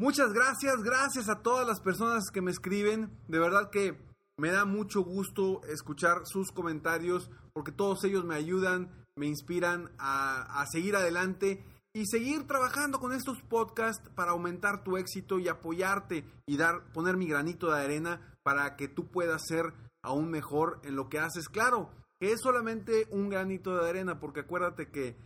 [0.00, 3.10] Muchas gracias, gracias a todas las personas que me escriben.
[3.28, 4.00] De verdad que
[4.38, 10.62] me da mucho gusto escuchar sus comentarios porque todos ellos me ayudan, me inspiran a,
[10.62, 16.24] a seguir adelante y seguir trabajando con estos podcasts para aumentar tu éxito y apoyarte
[16.46, 20.96] y dar, poner mi granito de arena para que tú puedas ser aún mejor en
[20.96, 21.50] lo que haces.
[21.50, 25.18] Claro, que es solamente un granito de arena porque acuérdate que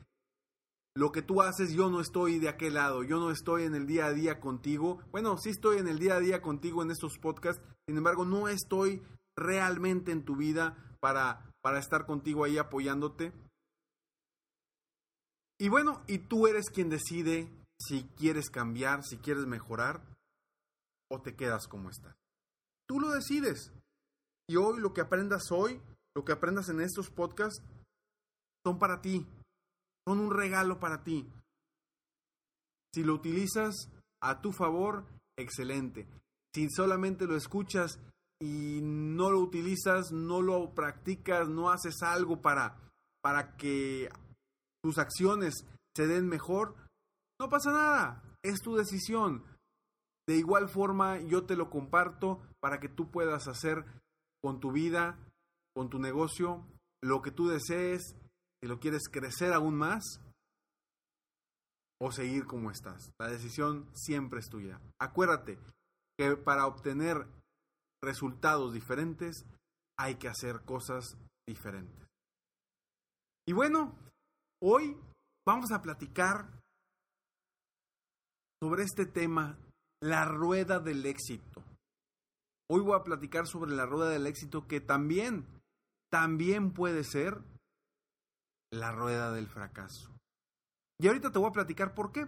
[0.97, 3.87] lo que tú haces, yo no estoy de aquel lado, yo no estoy en el
[3.87, 5.01] día a día contigo.
[5.11, 8.49] Bueno, sí estoy en el día a día contigo en estos podcasts, sin embargo, no
[8.49, 9.03] estoy
[9.37, 13.33] realmente en tu vida para, para estar contigo ahí apoyándote.
[15.59, 20.03] Y bueno, y tú eres quien decide si quieres cambiar, si quieres mejorar
[21.11, 22.15] o te quedas como estás.
[22.89, 23.73] Tú lo decides.
[24.49, 25.81] Y hoy lo que aprendas hoy,
[26.15, 27.63] lo que aprendas en estos podcasts,
[28.65, 29.27] son para ti,
[30.07, 31.29] son un regalo para ti.
[32.95, 33.75] Si lo utilizas
[34.23, 36.09] a tu favor, excelente.
[36.55, 37.99] Si solamente lo escuchas
[38.41, 42.79] y no lo utilizas, no lo practicas, no haces algo para,
[43.23, 44.09] para que
[44.83, 46.77] tus acciones se den mejor,
[47.41, 48.23] no pasa nada.
[48.43, 49.45] Es tu decisión.
[50.27, 53.85] De igual forma, yo te lo comparto para que tú puedas hacer
[54.43, 55.19] con tu vida,
[55.75, 56.67] con tu negocio,
[57.03, 58.17] lo que tú desees
[58.65, 60.23] si lo quieres crecer aún más
[62.01, 63.13] o seguir como estás.
[63.21, 64.81] La decisión siempre es tuya.
[64.99, 65.59] Acuérdate
[66.19, 67.27] que para obtener
[68.03, 69.45] resultados diferentes
[69.99, 72.09] hay que hacer cosas diferentes.
[73.47, 73.99] Y bueno,
[74.63, 74.97] hoy
[75.47, 76.49] vamos a platicar
[78.63, 79.59] sobre este tema,
[80.01, 81.63] la rueda del éxito.
[82.71, 85.45] Hoy voy a platicar sobre la rueda del éxito que también,
[86.11, 87.43] también puede ser
[88.75, 90.11] la rueda del fracaso.
[90.99, 92.27] Y ahorita te voy a platicar por qué.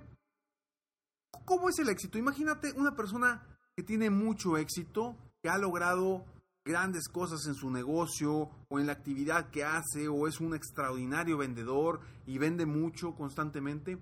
[1.45, 2.19] ¿Cómo es el éxito?
[2.19, 3.47] Imagínate una persona
[3.77, 6.25] que tiene mucho éxito, que ha logrado
[6.65, 11.39] grandes cosas en su negocio o en la actividad que hace o es un extraordinario
[11.39, 13.99] vendedor y vende mucho constantemente.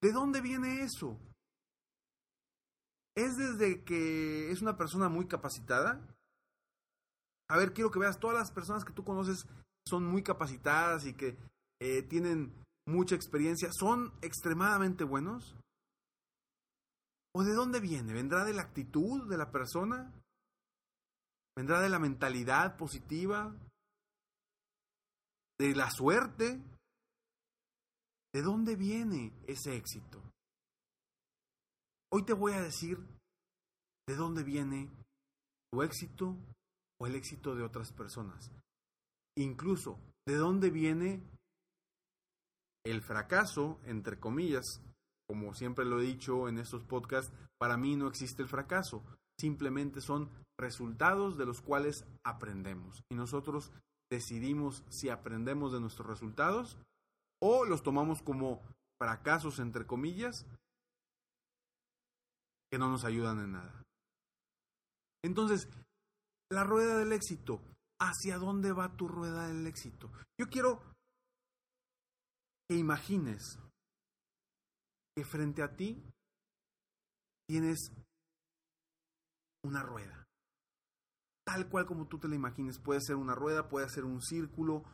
[0.00, 1.18] ¿De dónde viene eso?
[3.14, 6.00] ¿Es desde que es una persona muy capacitada?
[7.50, 9.46] A ver, quiero que veas, todas las personas que tú conoces
[9.86, 11.36] son muy capacitadas y que
[11.80, 12.52] eh, tienen
[12.86, 15.56] mucha experiencia, son extremadamente buenos?
[17.34, 18.12] ¿O de dónde viene?
[18.12, 20.12] ¿Vendrá de la actitud de la persona?
[21.56, 23.54] ¿Vendrá de la mentalidad positiva?
[25.58, 26.62] ¿De la suerte?
[28.32, 30.22] ¿De dónde viene ese éxito?
[32.12, 32.98] Hoy te voy a decir
[34.06, 34.90] de dónde viene
[35.70, 36.36] tu éxito
[37.00, 38.50] o el éxito de otras personas.
[39.36, 41.22] Incluso, de dónde viene
[42.90, 44.80] el fracaso, entre comillas,
[45.28, 49.04] como siempre lo he dicho en estos podcasts, para mí no existe el fracaso.
[49.38, 53.04] Simplemente son resultados de los cuales aprendemos.
[53.10, 53.72] Y nosotros
[54.10, 56.78] decidimos si aprendemos de nuestros resultados
[57.40, 58.62] o los tomamos como
[58.98, 60.46] fracasos, entre comillas,
[62.70, 63.82] que no nos ayudan en nada.
[65.22, 65.68] Entonces,
[66.50, 67.60] la rueda del éxito.
[68.00, 70.12] ¿Hacia dónde va tu rueda del éxito?
[70.38, 70.80] Yo quiero
[72.68, 73.58] que imagines
[75.16, 76.02] que frente a ti
[77.48, 77.90] tienes
[79.64, 80.26] una rueda.
[81.44, 82.78] Tal cual como tú te la imagines.
[82.78, 84.84] Puede ser una rueda, puede ser un círculo,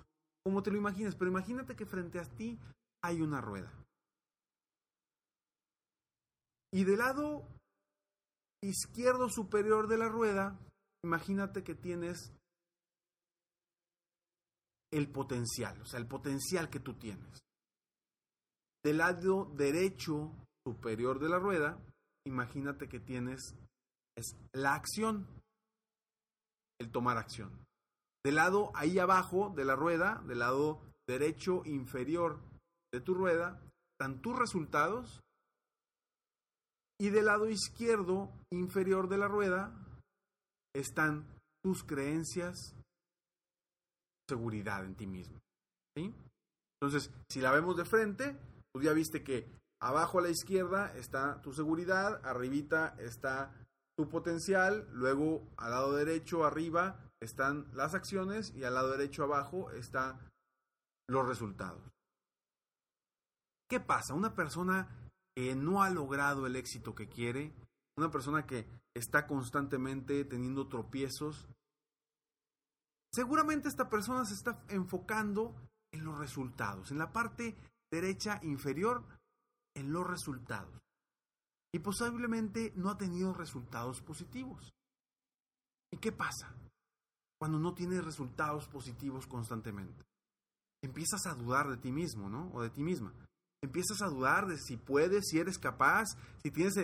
[0.45, 1.17] como te lo imagines.
[1.17, 2.59] Pero imagínate que frente a ti
[3.03, 3.73] hay una rueda.
[6.73, 7.47] Y del lado
[8.62, 10.59] izquierdo superior de la rueda,
[11.05, 12.32] imagínate que tienes
[14.91, 17.44] el potencial, o sea, el potencial que tú tienes.
[18.84, 20.31] Del lado derecho
[20.66, 21.78] superior de la rueda,
[22.26, 23.54] imagínate que tienes
[24.16, 25.26] es la acción,
[26.81, 27.50] el tomar acción.
[28.25, 32.40] Del lado ahí abajo de la rueda, del lado derecho inferior
[32.92, 33.60] de tu rueda,
[33.92, 35.20] están tus resultados
[37.00, 39.72] y del lado izquierdo inferior de la rueda
[40.75, 41.26] están
[41.62, 42.75] tus creencias,
[44.28, 45.38] seguridad en ti mismo.
[45.96, 48.36] Entonces, si la vemos de frente,
[48.75, 49.49] pues ya viste que
[49.81, 53.55] abajo a la izquierda está tu seguridad, arribita está
[53.97, 59.71] tu potencial, luego al lado derecho arriba están las acciones y al lado derecho abajo
[59.71, 60.19] están
[61.09, 61.88] los resultados.
[63.71, 64.15] ¿Qué pasa?
[64.15, 64.88] Una persona
[65.37, 67.55] que no ha logrado el éxito que quiere,
[67.97, 71.47] una persona que está constantemente teniendo tropiezos,
[73.12, 75.55] seguramente esta persona se está enfocando
[75.93, 77.56] en los resultados, en la parte
[77.94, 79.05] derecha inferior,
[79.76, 80.81] en los resultados.
[81.73, 84.73] Y posiblemente no ha tenido resultados positivos.
[85.93, 86.55] ¿Y qué pasa
[87.38, 90.05] cuando no tienes resultados positivos constantemente?
[90.82, 92.50] Empiezas a dudar de ti mismo, ¿no?
[92.52, 93.12] O de ti misma.
[93.62, 96.05] Empiezas a dudar de si puedes, si eres capaz,
[96.43, 96.75] si tienes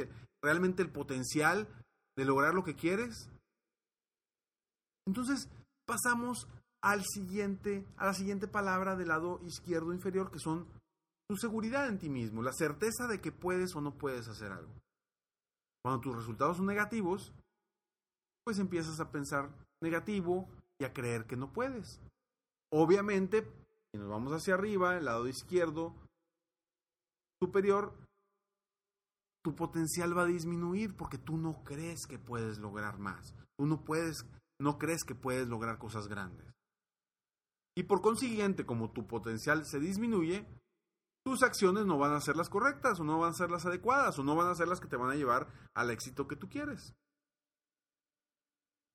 [0.42, 1.68] realmente el potencial
[2.16, 3.28] de lograr lo que quieres.
[5.06, 5.48] Entonces
[5.86, 6.48] pasamos
[6.82, 10.66] al siguiente, a la siguiente palabra del lado izquierdo inferior, que son
[11.30, 14.74] tu seguridad en ti mismo, la certeza de que puedes o no puedes hacer algo.
[15.80, 17.32] Cuando tus resultados son negativos,
[18.44, 19.48] pues empiezas a pensar
[19.80, 20.48] negativo
[20.80, 22.00] y a creer que no puedes.
[22.72, 23.44] Obviamente,
[23.92, 25.94] si nos vamos hacia arriba, el lado izquierdo
[27.40, 27.94] superior,
[29.44, 33.36] tu potencial va a disminuir porque tú no crees que puedes lograr más.
[33.56, 34.26] Tú no puedes,
[34.60, 36.52] no crees que puedes lograr cosas grandes.
[37.76, 40.44] Y por consiguiente, como tu potencial se disminuye,
[41.24, 44.18] tus acciones no van a ser las correctas o no van a ser las adecuadas
[44.18, 46.48] o no van a ser las que te van a llevar al éxito que tú
[46.48, 46.94] quieres.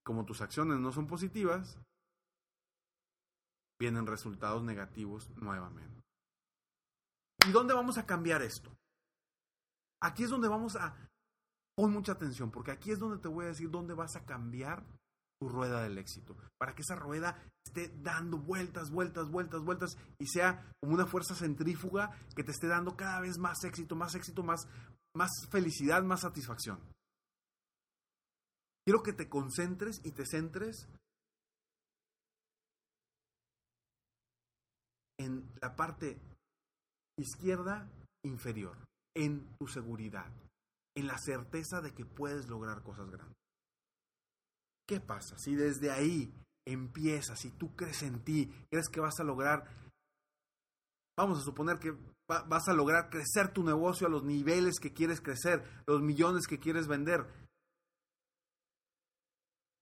[0.03, 1.79] Como tus acciones no son positivas,
[3.79, 6.01] vienen resultados negativos nuevamente.
[7.47, 8.75] ¿Y dónde vamos a cambiar esto?
[10.01, 10.95] Aquí es donde vamos a...
[11.75, 14.85] Pon mucha atención, porque aquí es donde te voy a decir dónde vas a cambiar
[15.49, 16.35] rueda del éxito.
[16.57, 21.35] Para que esa rueda esté dando vueltas, vueltas, vueltas, vueltas y sea como una fuerza
[21.35, 24.67] centrífuga que te esté dando cada vez más éxito, más éxito, más,
[25.15, 26.79] más felicidad, más satisfacción.
[28.85, 30.87] Quiero que te concentres y te centres
[35.17, 36.19] en la parte
[37.17, 37.89] izquierda
[38.23, 38.77] inferior,
[39.15, 40.31] en tu seguridad,
[40.95, 43.44] en la certeza de que puedes lograr cosas grandes.
[44.87, 46.33] ¿Qué pasa si desde ahí
[46.67, 49.67] empiezas, si tú crees en ti, crees que vas a lograr,
[51.17, 51.95] vamos a suponer que
[52.27, 56.59] vas a lograr crecer tu negocio a los niveles que quieres crecer, los millones que
[56.59, 57.25] quieres vender?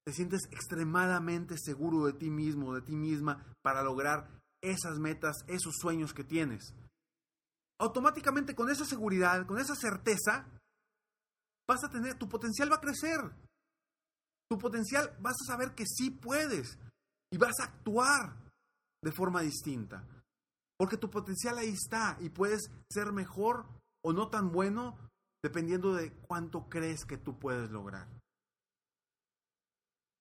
[0.06, 4.30] Te sientes extremadamente seguro de ti mismo, de ti misma, para lograr
[4.62, 6.74] esas metas, esos sueños que tienes
[7.84, 10.48] automáticamente con esa seguridad, con esa certeza,
[11.68, 13.20] vas a tener, tu potencial va a crecer.
[14.54, 16.78] Tu potencial vas a saber que sí puedes
[17.32, 18.38] y vas a actuar
[19.02, 20.08] de forma distinta.
[20.78, 23.66] Porque tu potencial ahí está y puedes ser mejor
[24.06, 24.96] o no tan bueno
[25.42, 28.08] dependiendo de cuánto crees que tú puedes lograr.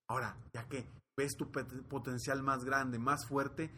[0.09, 3.71] Ahora, ya que ves tu potencial más grande, más fuerte,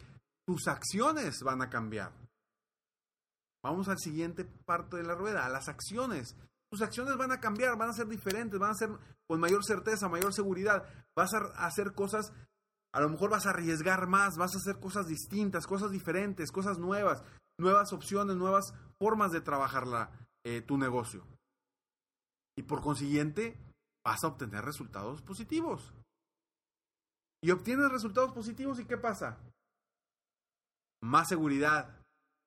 [0.46, 2.12] tus acciones van a cambiar.
[3.64, 6.36] Vamos al siguiente parte de la rueda, a las acciones.
[6.74, 8.90] Tus acciones van a cambiar, van a ser diferentes, van a ser
[9.28, 10.84] con mayor certeza, mayor seguridad.
[11.14, 12.32] Vas a hacer cosas,
[12.92, 16.80] a lo mejor vas a arriesgar más, vas a hacer cosas distintas, cosas diferentes, cosas
[16.80, 17.22] nuevas,
[17.60, 20.10] nuevas opciones, nuevas formas de trabajar la,
[20.44, 21.24] eh, tu negocio.
[22.58, 23.56] Y por consiguiente,
[24.04, 25.94] vas a obtener resultados positivos.
[27.40, 29.38] Y obtienes resultados positivos y ¿qué pasa?
[31.04, 32.02] Más seguridad,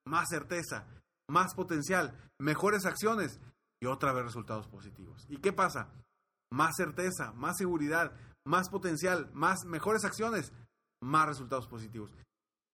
[0.05, 0.85] más certeza,
[1.29, 3.39] más potencial, mejores acciones
[3.81, 5.25] y otra vez resultados positivos.
[5.29, 5.91] ¿Y qué pasa?
[6.51, 8.13] Más certeza, más seguridad,
[8.45, 10.53] más potencial, más mejores acciones,
[11.01, 12.11] más resultados positivos.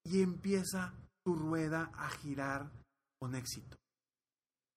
[0.05, 0.93] Y empieza
[1.25, 2.71] tu rueda a girar
[3.19, 3.77] con éxito.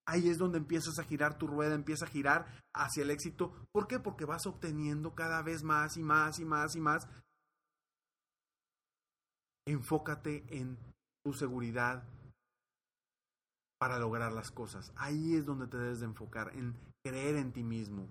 [0.09, 3.53] Ahí es donde empiezas a girar tu rueda, empieza a girar hacia el éxito.
[3.73, 3.99] ¿Por qué?
[3.99, 7.09] Porque vas obteniendo cada vez más y más y más y más.
[9.67, 10.79] Enfócate en
[11.25, 12.05] tu seguridad,
[13.79, 14.93] para lograr las cosas.
[14.97, 18.09] Ahí es donde te debes de enfocar, en creer en ti mismo,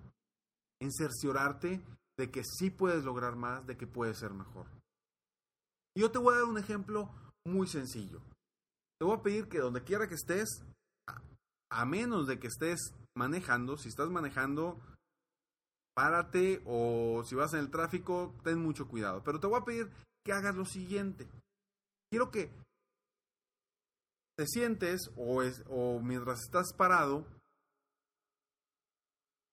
[0.81, 1.81] en cerciorarte
[2.17, 4.67] de que sí puedes lograr más, de que puedes ser mejor.
[5.97, 7.09] Yo te voy a dar un ejemplo
[7.45, 8.21] muy sencillo.
[8.99, 10.63] Te voy a pedir que donde quiera que estés,
[11.71, 14.79] a menos de que estés manejando, si estás manejando,
[15.95, 19.23] párate o si vas en el tráfico, ten mucho cuidado.
[19.23, 19.89] Pero te voy a pedir
[20.25, 21.27] que hagas lo siguiente.
[22.09, 22.51] Quiero que
[24.37, 27.25] te sientes o, es, o mientras estás parado,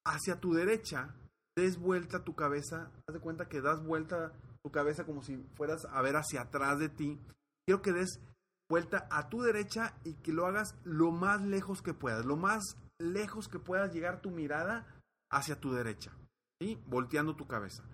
[0.05, 1.15] hacia tu derecha,
[1.57, 5.85] des vuelta tu cabeza, haz de cuenta que das vuelta tu cabeza como si fueras
[5.91, 7.21] a ver hacia atrás de ti.
[7.67, 8.21] Quiero que des
[8.69, 12.77] vuelta a tu derecha y que lo hagas lo más lejos que puedas, lo más
[12.99, 14.87] lejos que puedas llegar tu mirada
[15.31, 16.13] hacia tu derecha.
[16.61, 16.83] ¿sí?
[16.87, 17.85] Volteando tu cabeza.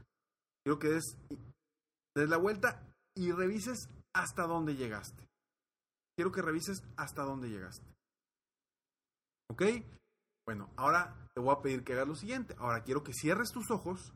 [0.65, 1.17] Quiero que des,
[2.15, 2.83] des la vuelta
[3.15, 5.28] y revises hasta dónde llegaste.
[6.19, 7.87] Quiero que revises hasta dónde llegaste.
[9.53, 9.63] ¿Ok?
[10.45, 12.57] Bueno, ahora te voy a pedir que hagas lo siguiente.
[12.59, 14.13] Ahora quiero que cierres tus ojos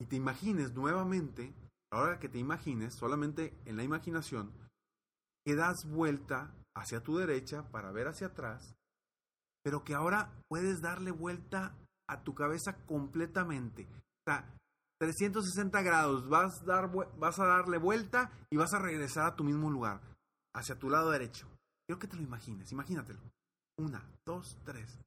[0.00, 1.52] y te imagines nuevamente,
[1.92, 4.50] ahora que te imagines, solamente en la imaginación,
[5.44, 8.74] que das vuelta hacia tu derecha para ver hacia atrás,
[9.62, 11.76] pero que ahora puedes darle vuelta
[12.08, 13.84] a tu cabeza completamente.
[13.84, 14.50] O sea,
[14.98, 20.00] 360 grados, vas, vas a darle vuelta y vas a regresar a tu mismo lugar,
[20.58, 21.46] hacia tu lado derecho.
[21.86, 23.20] Quiero que te lo imagines, imagínatelo.
[23.78, 24.98] Una, dos, tres.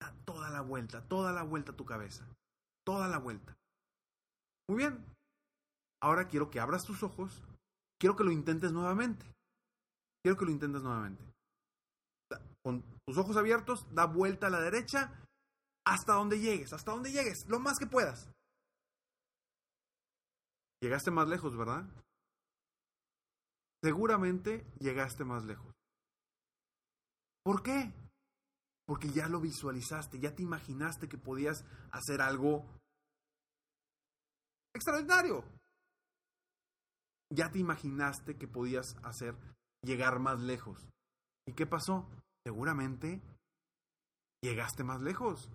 [0.00, 2.26] Da toda la vuelta, toda la vuelta a tu cabeza.
[2.84, 3.56] Toda la vuelta.
[4.68, 5.04] Muy bien.
[6.02, 7.42] Ahora quiero que abras tus ojos.
[8.00, 9.26] Quiero que lo intentes nuevamente.
[10.22, 11.22] Quiero que lo intentes nuevamente.
[12.62, 15.12] Con tus ojos abiertos, da vuelta a la derecha
[15.86, 18.28] hasta donde llegues, hasta donde llegues, lo más que puedas.
[20.80, 21.84] Llegaste más lejos, ¿verdad?
[23.82, 25.72] Seguramente llegaste más lejos.
[27.44, 27.92] ¿Por qué?
[28.86, 32.64] Porque ya lo visualizaste, ya te imaginaste que podías hacer algo
[34.74, 35.44] extraordinario.
[37.30, 39.36] Ya te imaginaste que podías hacer
[39.82, 40.88] llegar más lejos.
[41.46, 42.08] ¿Y qué pasó?
[42.44, 43.22] Seguramente
[44.42, 45.50] llegaste más lejos.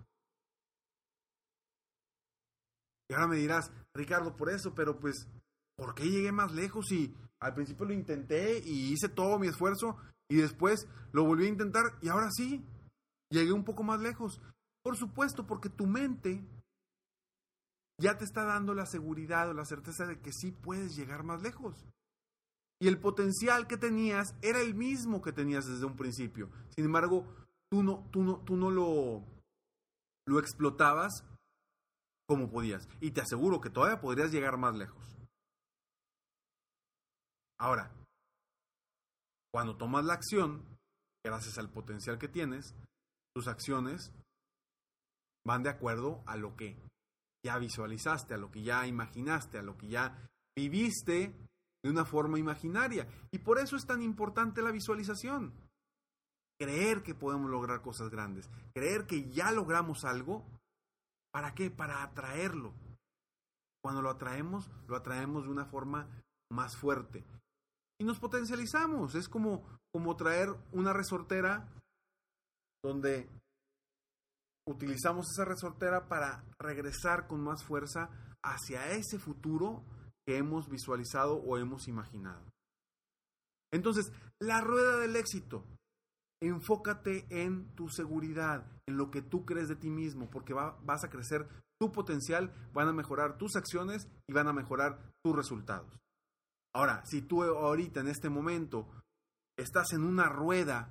[3.08, 5.28] Y ahora me dirás, Ricardo, por eso, pero pues,
[5.76, 6.90] ¿por qué llegué más lejos?
[6.90, 9.96] Y al principio lo intenté y hice todo mi esfuerzo
[10.28, 12.64] y después lo volví a intentar y ahora sí,
[13.30, 14.40] llegué un poco más lejos.
[14.82, 16.44] Por supuesto, porque tu mente
[17.98, 21.42] ya te está dando la seguridad o la certeza de que sí puedes llegar más
[21.42, 21.86] lejos.
[22.80, 26.50] Y el potencial que tenías era el mismo que tenías desde un principio.
[26.70, 27.26] Sin embargo,
[27.70, 29.24] tú no, tú no, tú no lo,
[30.26, 31.24] lo explotabas
[32.26, 32.88] como podías.
[33.00, 35.16] Y te aseguro que todavía podrías llegar más lejos.
[37.60, 37.90] Ahora,
[39.52, 40.64] cuando tomas la acción,
[41.24, 42.74] gracias al potencial que tienes,
[43.34, 44.12] tus acciones
[45.46, 46.76] van de acuerdo a lo que
[47.44, 51.34] ya visualizaste, a lo que ya imaginaste, a lo que ya viviste
[51.84, 53.06] de una forma imaginaria.
[53.30, 55.52] Y por eso es tan importante la visualización.
[56.58, 60.44] Creer que podemos lograr cosas grandes, creer que ya logramos algo
[61.34, 61.68] ¿Para qué?
[61.68, 62.72] Para atraerlo.
[63.82, 66.08] Cuando lo atraemos, lo atraemos de una forma
[66.48, 67.24] más fuerte.
[68.04, 69.14] Nos potencializamos.
[69.14, 71.72] Es como, como traer una resortera
[72.82, 73.30] donde
[74.68, 78.10] utilizamos esa resortera para regresar con más fuerza
[78.42, 79.84] hacia ese futuro
[80.26, 82.44] que hemos visualizado o hemos imaginado.
[83.72, 85.64] Entonces, la rueda del éxito
[86.42, 91.08] enfócate en tu seguridad, en lo que tú crees de ti mismo, porque vas a
[91.08, 91.48] crecer
[91.80, 96.03] tu potencial, van a mejorar tus acciones y van a mejorar tus resultados.
[96.74, 98.88] Ahora, si tú ahorita en este momento
[99.56, 100.90] estás en una rueda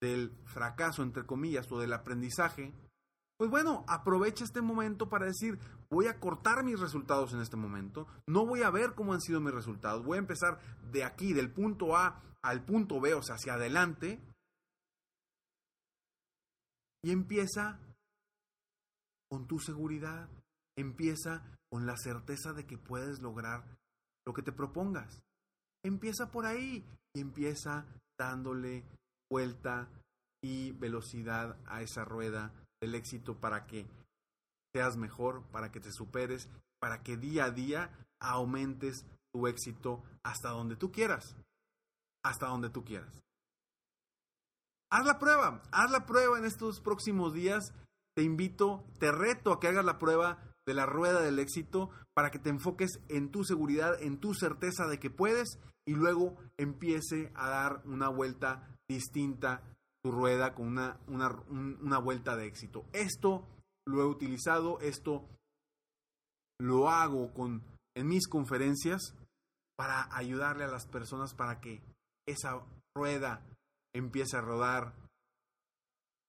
[0.00, 2.72] del fracaso, entre comillas, o del aprendizaje,
[3.38, 8.08] pues bueno, aprovecha este momento para decir, voy a cortar mis resultados en este momento,
[8.26, 10.58] no voy a ver cómo han sido mis resultados, voy a empezar
[10.90, 14.20] de aquí, del punto A al punto B, o sea, hacia adelante,
[17.04, 17.78] y empieza
[19.30, 20.28] con tu seguridad,
[20.76, 23.64] empieza con la certeza de que puedes lograr
[24.28, 25.22] lo que te propongas.
[25.82, 27.86] Empieza por ahí y empieza
[28.20, 28.84] dándole
[29.30, 29.88] vuelta
[30.44, 33.86] y velocidad a esa rueda del éxito para que
[34.74, 40.50] seas mejor, para que te superes, para que día a día aumentes tu éxito hasta
[40.50, 41.34] donde tú quieras,
[42.22, 43.18] hasta donde tú quieras.
[44.90, 47.72] Haz la prueba, haz la prueba en estos próximos días.
[48.14, 52.30] Te invito, te reto a que hagas la prueba de la rueda del éxito para
[52.30, 57.32] que te enfoques en tu seguridad, en tu certeza de que puedes y luego empiece
[57.34, 59.62] a dar una vuelta distinta
[60.04, 62.84] tu rueda con una, una, una vuelta de éxito.
[62.92, 63.48] Esto
[63.86, 65.26] lo he utilizado, esto
[66.60, 67.62] lo hago con,
[67.96, 69.14] en mis conferencias
[69.74, 71.80] para ayudarle a las personas para que
[72.26, 72.62] esa
[72.94, 73.42] rueda
[73.94, 74.92] empiece a rodar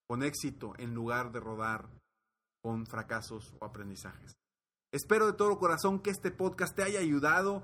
[0.07, 1.89] con éxito en lugar de rodar
[2.61, 4.35] con fracasos o aprendizajes.
[4.91, 7.63] Espero de todo corazón que este podcast te haya ayudado,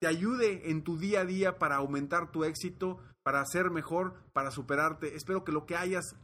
[0.00, 4.50] te ayude en tu día a día para aumentar tu éxito, para ser mejor, para
[4.50, 5.14] superarte.
[5.14, 6.16] Espero que lo que hayas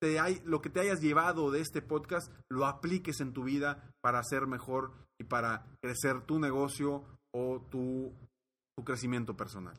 [0.00, 3.90] te hay, lo que te hayas llevado de este podcast lo apliques en tu vida
[4.02, 8.12] para ser mejor y para crecer tu negocio o tu,
[8.76, 9.78] tu crecimiento personal.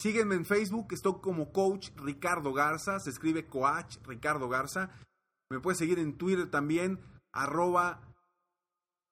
[0.00, 4.90] Sígueme en Facebook, estoy como coach Ricardo Garza, se escribe coach Ricardo Garza.
[5.50, 7.00] Me puedes seguir en Twitter también,
[7.32, 8.00] arroba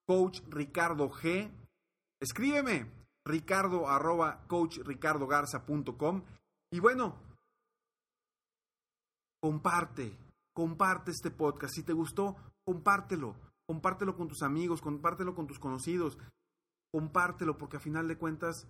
[0.06, 1.50] coach Ricardo G.
[2.20, 2.90] Escríbeme,
[3.24, 6.24] ricardo arroba coachricardogarza.com.
[6.72, 7.16] Y bueno,
[9.40, 10.16] comparte,
[10.54, 11.74] comparte este podcast.
[11.74, 12.36] Si te gustó,
[12.66, 13.36] compártelo.
[13.66, 16.18] Compártelo con tus amigos, compártelo con tus conocidos.
[16.92, 18.66] Compártelo porque a final de cuentas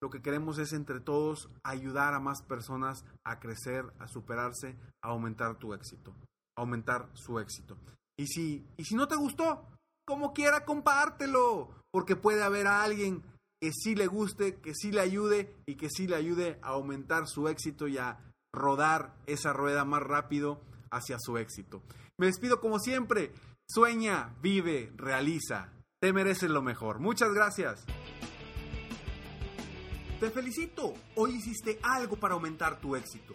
[0.00, 5.08] lo que queremos es entre todos ayudar a más personas a crecer, a superarse, a
[5.08, 6.14] aumentar tu éxito,
[6.56, 7.76] aumentar su éxito.
[8.16, 9.66] Y si, y si no te gustó,
[10.06, 13.22] como quiera, compártelo, porque puede haber a alguien
[13.60, 17.26] que sí le guste, que sí le ayude y que sí le ayude a aumentar
[17.26, 18.18] su éxito y a
[18.52, 21.82] rodar esa rueda más rápido hacia su éxito.
[22.18, 23.32] Me despido como siempre.
[23.66, 25.72] Sueña, vive, realiza.
[26.00, 27.00] Te mereces lo mejor.
[27.00, 27.84] Muchas gracias.
[30.20, 33.34] Te felicito, hoy hiciste algo para aumentar tu éxito.